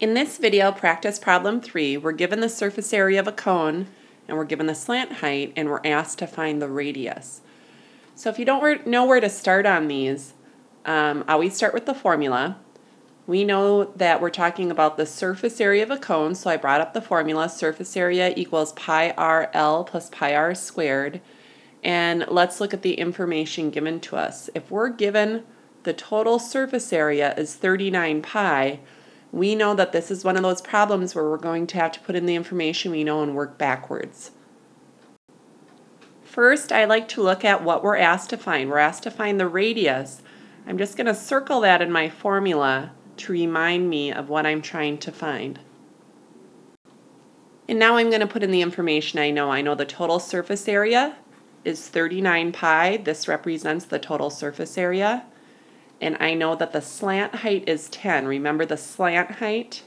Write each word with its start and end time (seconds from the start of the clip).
In 0.00 0.14
this 0.14 0.38
video, 0.38 0.70
practice 0.70 1.18
problem 1.18 1.60
three, 1.60 1.96
we're 1.96 2.12
given 2.12 2.38
the 2.38 2.48
surface 2.48 2.92
area 2.92 3.18
of 3.18 3.26
a 3.26 3.32
cone 3.32 3.88
and 4.28 4.36
we're 4.36 4.44
given 4.44 4.66
the 4.66 4.74
slant 4.74 5.14
height 5.14 5.52
and 5.56 5.68
we're 5.68 5.84
asked 5.84 6.20
to 6.20 6.28
find 6.28 6.62
the 6.62 6.68
radius. 6.68 7.40
So 8.14 8.30
if 8.30 8.38
you 8.38 8.44
don't 8.44 8.86
know 8.86 9.04
where 9.04 9.18
to 9.18 9.28
start 9.28 9.66
on 9.66 9.88
these, 9.88 10.34
um, 10.84 11.24
always 11.26 11.56
start 11.56 11.74
with 11.74 11.86
the 11.86 11.94
formula. 11.94 12.58
We 13.26 13.42
know 13.42 13.86
that 13.96 14.20
we're 14.20 14.30
talking 14.30 14.70
about 14.70 14.98
the 14.98 15.04
surface 15.04 15.60
area 15.60 15.82
of 15.82 15.90
a 15.90 15.98
cone, 15.98 16.36
so 16.36 16.48
I 16.48 16.56
brought 16.56 16.80
up 16.80 16.94
the 16.94 17.02
formula, 17.02 17.48
surface 17.48 17.96
area 17.96 18.32
equals 18.36 18.72
pi 18.74 19.10
r 19.18 19.50
L 19.52 19.82
plus 19.82 20.10
pi 20.10 20.32
r 20.32 20.54
squared. 20.54 21.20
And 21.82 22.24
let's 22.28 22.60
look 22.60 22.72
at 22.72 22.82
the 22.82 22.94
information 22.94 23.70
given 23.70 23.98
to 24.00 24.16
us. 24.16 24.48
If 24.54 24.70
we're 24.70 24.90
given 24.90 25.42
the 25.82 25.92
total 25.92 26.38
surface 26.38 26.92
area 26.92 27.34
is 27.34 27.56
39 27.56 28.22
pi, 28.22 28.78
we 29.32 29.54
know 29.54 29.74
that 29.74 29.92
this 29.92 30.10
is 30.10 30.24
one 30.24 30.36
of 30.36 30.42
those 30.42 30.62
problems 30.62 31.14
where 31.14 31.28
we're 31.28 31.36
going 31.36 31.66
to 31.68 31.78
have 31.78 31.92
to 31.92 32.00
put 32.00 32.16
in 32.16 32.26
the 32.26 32.34
information 32.34 32.90
we 32.90 33.04
know 33.04 33.22
and 33.22 33.34
work 33.34 33.58
backwards. 33.58 34.30
First, 36.24 36.72
I 36.72 36.84
like 36.84 37.08
to 37.08 37.22
look 37.22 37.44
at 37.44 37.64
what 37.64 37.82
we're 37.82 37.96
asked 37.96 38.30
to 38.30 38.36
find. 38.36 38.70
We're 38.70 38.78
asked 38.78 39.02
to 39.02 39.10
find 39.10 39.38
the 39.38 39.48
radius. 39.48 40.22
I'm 40.66 40.78
just 40.78 40.96
going 40.96 41.06
to 41.06 41.14
circle 41.14 41.60
that 41.62 41.82
in 41.82 41.90
my 41.90 42.08
formula 42.08 42.92
to 43.18 43.32
remind 43.32 43.90
me 43.90 44.12
of 44.12 44.28
what 44.28 44.46
I'm 44.46 44.62
trying 44.62 44.98
to 44.98 45.12
find. 45.12 45.58
And 47.68 47.78
now 47.78 47.96
I'm 47.96 48.08
going 48.08 48.20
to 48.20 48.26
put 48.26 48.42
in 48.42 48.50
the 48.50 48.62
information 48.62 49.18
I 49.18 49.30
know. 49.30 49.50
I 49.50 49.60
know 49.60 49.74
the 49.74 49.84
total 49.84 50.20
surface 50.20 50.68
area 50.68 51.16
is 51.64 51.86
39 51.88 52.52
pi. 52.52 52.96
This 52.98 53.28
represents 53.28 53.84
the 53.84 53.98
total 53.98 54.30
surface 54.30 54.78
area 54.78 55.24
and 56.00 56.16
I 56.20 56.34
know 56.34 56.54
that 56.54 56.72
the 56.72 56.80
slant 56.80 57.36
height 57.36 57.68
is 57.68 57.88
10. 57.88 58.26
Remember 58.26 58.64
the 58.64 58.76
slant 58.76 59.32
height 59.32 59.82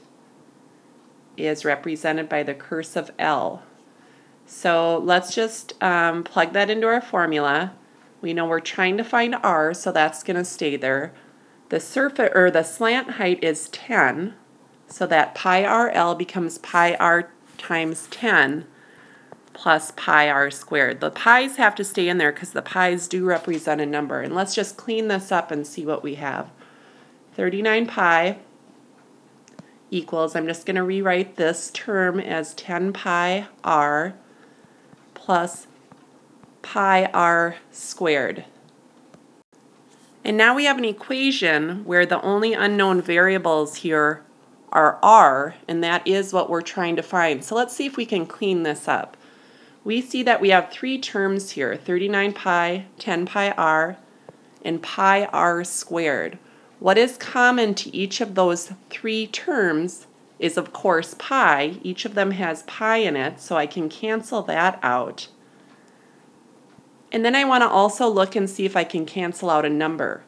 is 1.36 1.64
represented 1.64 2.28
by 2.28 2.42
the 2.42 2.54
cursive 2.54 3.10
L. 3.18 3.62
So 4.44 4.98
let's 4.98 5.34
just 5.34 5.82
um, 5.82 6.24
plug 6.24 6.52
that 6.52 6.68
into 6.68 6.86
our 6.86 7.00
formula. 7.00 7.72
We 8.20 8.34
know 8.34 8.46
we're 8.46 8.60
trying 8.60 8.96
to 8.98 9.04
find 9.04 9.34
R, 9.42 9.72
so 9.72 9.90
that's 9.90 10.22
going 10.22 10.36
to 10.36 10.44
stay 10.44 10.76
there. 10.76 11.14
The 11.70 11.80
surface 11.80 12.30
or 12.34 12.50
the 12.50 12.62
slant 12.62 13.12
height 13.12 13.42
is 13.42 13.68
10, 13.70 14.34
so 14.86 15.06
that 15.06 15.34
pi 15.34 15.64
RL 15.64 16.14
becomes 16.14 16.58
pi 16.58 16.94
R 16.94 17.32
times 17.56 18.06
10 18.10 18.66
plus 19.52 19.92
pi 19.96 20.28
r 20.28 20.50
squared. 20.50 21.00
The 21.00 21.10
pi's 21.10 21.56
have 21.56 21.74
to 21.76 21.84
stay 21.84 22.08
in 22.08 22.18
there 22.18 22.32
because 22.32 22.52
the 22.52 22.62
pi's 22.62 23.08
do 23.08 23.24
represent 23.24 23.80
a 23.80 23.86
number. 23.86 24.20
And 24.20 24.34
let's 24.34 24.54
just 24.54 24.76
clean 24.76 25.08
this 25.08 25.30
up 25.30 25.50
and 25.50 25.66
see 25.66 25.84
what 25.84 26.02
we 26.02 26.16
have. 26.16 26.50
39 27.34 27.86
pi 27.86 28.38
equals, 29.90 30.34
I'm 30.34 30.46
just 30.46 30.66
going 30.66 30.76
to 30.76 30.82
rewrite 30.82 31.36
this 31.36 31.70
term 31.72 32.18
as 32.18 32.54
10 32.54 32.92
pi 32.92 33.46
r 33.62 34.14
plus 35.14 35.66
pi 36.62 37.04
r 37.06 37.56
squared. 37.70 38.44
And 40.24 40.36
now 40.36 40.54
we 40.54 40.64
have 40.64 40.78
an 40.78 40.84
equation 40.84 41.84
where 41.84 42.06
the 42.06 42.22
only 42.22 42.54
unknown 42.54 43.02
variables 43.02 43.76
here 43.76 44.22
are 44.70 44.98
r, 45.02 45.56
and 45.68 45.82
that 45.84 46.06
is 46.06 46.32
what 46.32 46.48
we're 46.48 46.62
trying 46.62 46.96
to 46.96 47.02
find. 47.02 47.44
So 47.44 47.54
let's 47.54 47.74
see 47.74 47.86
if 47.86 47.96
we 47.96 48.06
can 48.06 48.24
clean 48.24 48.62
this 48.62 48.88
up 48.88 49.16
we 49.84 50.00
see 50.00 50.22
that 50.22 50.40
we 50.40 50.50
have 50.50 50.70
three 50.70 50.98
terms 50.98 51.52
here, 51.52 51.76
39 51.76 52.32
pi, 52.32 52.86
10 52.98 53.26
pi 53.26 53.50
r, 53.52 53.96
and 54.64 54.82
pi 54.82 55.24
r 55.26 55.64
squared. 55.64 56.38
What 56.78 56.98
is 56.98 57.16
common 57.16 57.74
to 57.76 57.94
each 57.94 58.20
of 58.20 58.34
those 58.34 58.72
three 58.90 59.26
terms 59.26 60.06
is, 60.38 60.56
of 60.56 60.72
course, 60.72 61.14
pi. 61.18 61.78
Each 61.82 62.04
of 62.04 62.14
them 62.14 62.32
has 62.32 62.64
pi 62.64 62.98
in 62.98 63.16
it, 63.16 63.40
so 63.40 63.56
I 63.56 63.66
can 63.66 63.88
cancel 63.88 64.42
that 64.42 64.78
out. 64.82 65.28
And 67.12 67.24
then 67.24 67.36
I 67.36 67.44
want 67.44 67.62
to 67.62 67.68
also 67.68 68.08
look 68.08 68.34
and 68.34 68.48
see 68.48 68.64
if 68.64 68.76
I 68.76 68.84
can 68.84 69.06
cancel 69.06 69.50
out 69.50 69.64
a 69.64 69.70
number. 69.70 70.22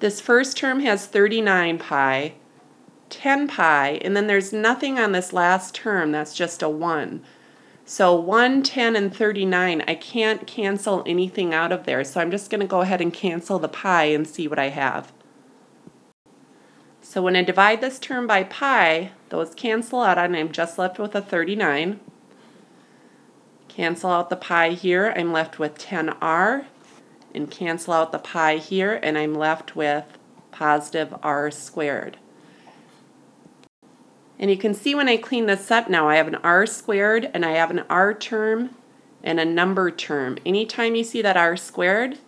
This 0.00 0.20
first 0.20 0.56
term 0.56 0.80
has 0.80 1.06
39 1.06 1.78
pi, 1.78 2.34
10 3.12 3.46
pi, 3.46 4.00
and 4.02 4.16
then 4.16 4.26
there's 4.26 4.52
nothing 4.52 4.98
on 4.98 5.12
this 5.12 5.32
last 5.32 5.74
term, 5.74 6.12
that's 6.12 6.34
just 6.34 6.62
a 6.62 6.68
1. 6.68 7.22
So 7.84 8.14
1, 8.14 8.62
10, 8.62 8.96
and 8.96 9.14
39, 9.14 9.84
I 9.86 9.94
can't 9.94 10.46
cancel 10.46 11.02
anything 11.04 11.52
out 11.52 11.72
of 11.72 11.84
there, 11.84 12.04
so 12.04 12.20
I'm 12.20 12.30
just 12.30 12.50
going 12.50 12.62
to 12.62 12.66
go 12.66 12.80
ahead 12.80 13.02
and 13.02 13.12
cancel 13.12 13.58
the 13.58 13.68
pi 13.68 14.04
and 14.04 14.26
see 14.26 14.48
what 14.48 14.58
I 14.58 14.70
have. 14.70 15.12
So 17.02 17.20
when 17.20 17.36
I 17.36 17.42
divide 17.42 17.82
this 17.82 17.98
term 17.98 18.26
by 18.26 18.44
pi, 18.44 19.12
those 19.28 19.54
cancel 19.54 20.00
out 20.00 20.16
and 20.16 20.34
I'm 20.34 20.50
just 20.50 20.78
left 20.78 20.98
with 20.98 21.14
a 21.14 21.20
39. 21.20 22.00
Cancel 23.68 24.10
out 24.10 24.30
the 24.30 24.36
pi 24.36 24.70
here, 24.70 25.12
I'm 25.14 25.32
left 25.32 25.58
with 25.58 25.76
10r, 25.78 26.64
and 27.34 27.50
cancel 27.50 27.92
out 27.92 28.12
the 28.12 28.18
pi 28.18 28.56
here, 28.56 28.98
and 29.02 29.18
I'm 29.18 29.34
left 29.34 29.76
with 29.76 30.04
positive 30.50 31.14
r 31.22 31.50
squared. 31.50 32.16
And 34.42 34.50
you 34.50 34.56
can 34.56 34.74
see 34.74 34.92
when 34.92 35.08
I 35.08 35.18
clean 35.18 35.46
this 35.46 35.70
up 35.70 35.88
now, 35.88 36.08
I 36.08 36.16
have 36.16 36.26
an 36.26 36.34
r 36.34 36.66
squared 36.66 37.30
and 37.32 37.46
I 37.46 37.52
have 37.52 37.70
an 37.70 37.84
r 37.88 38.12
term 38.12 38.70
and 39.22 39.38
a 39.38 39.44
number 39.44 39.88
term. 39.88 40.36
Anytime 40.44 40.96
you 40.96 41.04
see 41.04 41.22
that 41.22 41.36
r 41.36 41.56
squared, 41.56 42.18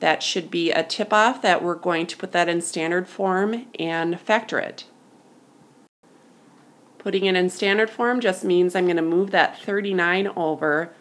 that 0.00 0.22
should 0.22 0.50
be 0.50 0.70
a 0.70 0.82
tip-off 0.82 1.40
that 1.40 1.64
we're 1.64 1.74
going 1.74 2.06
to 2.08 2.16
put 2.18 2.32
that 2.32 2.50
in 2.50 2.60
standard 2.60 3.08
form 3.08 3.64
and 3.78 4.20
factor 4.20 4.58
it. 4.58 4.84
Putting 6.98 7.24
it 7.24 7.36
in 7.36 7.48
standard 7.48 7.88
form 7.88 8.20
just 8.20 8.44
means 8.44 8.76
I'm 8.76 8.84
going 8.84 8.96
to 8.96 9.02
move 9.02 9.30
that 9.30 9.58
39 9.58 10.26
over, 10.36 10.92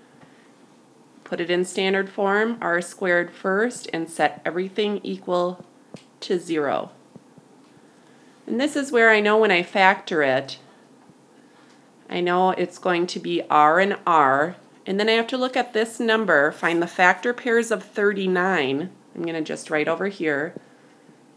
put 1.26 1.42
it 1.42 1.52
in 1.52 1.66
standard 1.66 2.10
form, 2.10 2.58
r 2.62 2.82
squared 2.82 3.30
first, 3.30 3.90
and 3.92 4.10
set 4.10 4.42
everything 4.46 5.02
equal 5.04 5.66
to 6.22 6.40
0. 6.40 6.92
And 8.48 8.60
this 8.60 8.76
is 8.76 8.92
where 8.92 9.10
I 9.10 9.20
know 9.20 9.38
when 9.38 9.52
I 9.52 9.64
factor 9.64 10.22
it, 10.22 10.60
I 12.10 12.22
know 12.22 12.52
it's 12.52 12.78
going 12.78 13.08
to 13.08 13.20
be 13.20 13.42
R 13.50 13.80
and 13.80 13.98
R. 14.06 14.56
And 14.86 15.00
then 15.00 15.10
I 15.10 15.14
have 15.14 15.28
to 15.28 15.38
look 15.38 15.58
at 15.58 15.74
this 15.74 16.00
number, 16.00 16.52
find 16.52 16.82
the 16.82 16.88
factor 16.88 17.34
pairs 17.34 17.72
of 17.72 17.84
39. 17.84 18.90
I'm 19.16 19.22
going 19.22 19.34
to 19.34 19.42
just 19.42 19.72
write 19.72 19.88
over 19.88 20.08
here. 20.08 20.54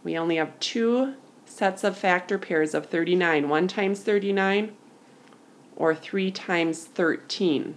We 0.04 0.18
only 0.18 0.36
have 0.36 0.58
two 0.60 1.14
sets 1.46 1.82
of 1.82 1.96
factor 1.96 2.38
pairs 2.38 2.74
of 2.74 2.86
39. 2.86 3.48
1 3.48 3.68
times 3.68 4.00
39 4.00 4.76
or 5.76 5.94
3 5.94 6.30
times 6.30 6.84
13. 6.84 7.76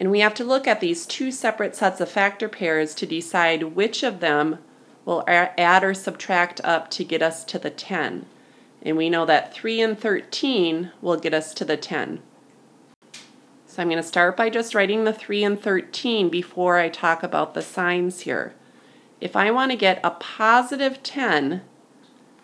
And 0.00 0.10
we 0.10 0.20
have 0.20 0.34
to 0.34 0.44
look 0.44 0.66
at 0.66 0.80
these 0.80 1.04
two 1.04 1.30
separate 1.30 1.74
sets 1.74 2.00
of 2.00 2.08
factor 2.08 2.48
pairs 2.48 2.94
to 2.94 3.06
decide 3.06 3.74
which 3.74 4.02
of 4.02 4.20
them 4.20 4.58
we'll 5.04 5.24
add 5.26 5.84
or 5.84 5.94
subtract 5.94 6.60
up 6.62 6.90
to 6.90 7.04
get 7.04 7.22
us 7.22 7.44
to 7.44 7.58
the 7.58 7.70
10. 7.70 8.26
And 8.82 8.96
we 8.96 9.10
know 9.10 9.26
that 9.26 9.52
3 9.52 9.80
and 9.80 9.98
13 9.98 10.92
will 11.00 11.16
get 11.16 11.34
us 11.34 11.52
to 11.54 11.64
the 11.64 11.76
10. 11.76 12.20
So 13.66 13.82
I'm 13.82 13.88
going 13.88 14.02
to 14.02 14.08
start 14.08 14.36
by 14.36 14.50
just 14.50 14.74
writing 14.74 15.04
the 15.04 15.12
3 15.12 15.44
and 15.44 15.60
13 15.60 16.28
before 16.28 16.78
I 16.78 16.88
talk 16.88 17.22
about 17.22 17.54
the 17.54 17.62
signs 17.62 18.20
here. 18.20 18.54
If 19.20 19.34
I 19.34 19.50
want 19.50 19.72
to 19.72 19.76
get 19.76 20.00
a 20.04 20.10
positive 20.10 21.02
10, 21.02 21.62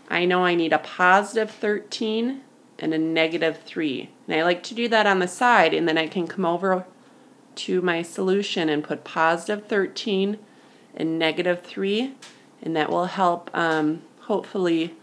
I 0.08 0.24
know 0.24 0.44
I 0.44 0.54
need 0.54 0.72
a 0.72 0.78
positive 0.78 1.50
13 1.50 2.42
and 2.78 2.92
a 2.92 2.98
negative 2.98 3.62
3. 3.64 4.10
And 4.26 4.36
I 4.36 4.42
like 4.42 4.62
to 4.64 4.74
do 4.74 4.88
that 4.88 5.06
on 5.06 5.20
the 5.20 5.28
side, 5.28 5.72
and 5.72 5.88
then 5.88 5.96
I 5.96 6.08
can 6.08 6.26
come 6.26 6.44
over 6.44 6.84
to 7.56 7.80
my 7.80 8.02
solution 8.02 8.68
and 8.68 8.82
put 8.82 9.04
positive 9.04 9.66
13 9.66 10.38
and 10.96 11.18
negative 11.18 11.62
3 11.62 12.14
and 12.64 12.74
that 12.74 12.90
will 12.90 13.04
help 13.04 13.50
um, 13.54 14.02
hopefully 14.20 14.94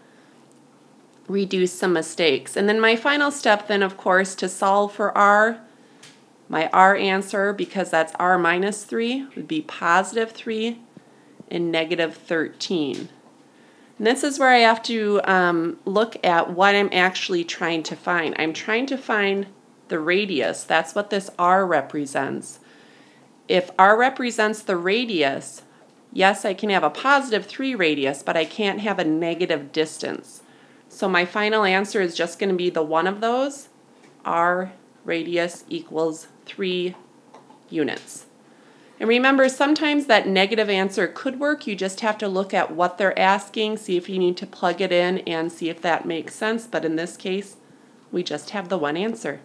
reduce 1.27 1.71
some 1.71 1.93
mistakes. 1.93 2.57
And 2.57 2.67
then 2.67 2.81
my 2.81 2.97
final 2.97 3.31
step 3.31 3.67
then 3.67 3.83
of 3.83 3.95
course 3.95 4.35
to 4.35 4.49
solve 4.49 4.91
for 4.91 5.17
r, 5.17 5.61
my 6.49 6.67
r 6.73 6.95
answer 6.95 7.53
because 7.53 7.89
that's 7.89 8.13
r 8.19 8.37
minus 8.37 8.83
3 8.83 9.27
would 9.35 9.47
be 9.47 9.61
positive 9.61 10.31
3 10.31 10.81
and 11.49 11.71
negative 11.71 12.17
13. 12.17 13.09
And 13.97 14.07
this 14.07 14.23
is 14.23 14.39
where 14.39 14.49
I 14.49 14.59
have 14.59 14.81
to 14.83 15.21
um, 15.25 15.77
look 15.85 16.17
at 16.25 16.51
what 16.51 16.73
I'm 16.73 16.89
actually 16.91 17.43
trying 17.43 17.83
to 17.83 17.95
find. 17.95 18.35
I'm 18.39 18.51
trying 18.51 18.87
to 18.87 18.97
find 18.97 19.45
the 19.89 19.99
radius. 19.99 20.63
That's 20.63 20.95
what 20.95 21.11
this 21.11 21.29
r 21.37 21.65
represents. 21.65 22.59
If 23.47 23.69
r 23.77 23.97
represents 23.97 24.63
the 24.63 24.77
radius, 24.77 25.61
Yes, 26.13 26.43
I 26.43 26.53
can 26.53 26.69
have 26.69 26.83
a 26.83 26.89
positive 26.89 27.45
3 27.45 27.73
radius, 27.75 28.21
but 28.21 28.35
I 28.35 28.45
can't 28.45 28.81
have 28.81 28.99
a 28.99 29.05
negative 29.05 29.71
distance. 29.71 30.41
So 30.89 31.07
my 31.07 31.23
final 31.23 31.63
answer 31.63 32.01
is 32.01 32.15
just 32.15 32.37
going 32.37 32.49
to 32.49 32.55
be 32.55 32.69
the 32.69 32.83
one 32.83 33.07
of 33.07 33.21
those. 33.21 33.69
R 34.25 34.73
radius 35.05 35.63
equals 35.69 36.27
3 36.45 36.95
units. 37.69 38.25
And 38.99 39.09
remember, 39.09 39.49
sometimes 39.49 40.05
that 40.05 40.27
negative 40.27 40.69
answer 40.69 41.07
could 41.07 41.39
work. 41.39 41.65
You 41.65 41.75
just 41.75 42.01
have 42.01 42.19
to 42.19 42.27
look 42.27 42.53
at 42.53 42.75
what 42.75 42.97
they're 42.99 43.17
asking, 43.17 43.77
see 43.77 43.97
if 43.97 44.07
you 44.07 44.19
need 44.19 44.37
to 44.37 44.45
plug 44.45 44.79
it 44.79 44.91
in, 44.91 45.19
and 45.19 45.51
see 45.51 45.69
if 45.69 45.81
that 45.81 46.05
makes 46.05 46.35
sense. 46.35 46.67
But 46.67 46.85
in 46.85 46.97
this 46.97 47.17
case, 47.17 47.55
we 48.11 48.21
just 48.21 48.51
have 48.51 48.69
the 48.69 48.77
one 48.77 48.97
answer. 48.97 49.39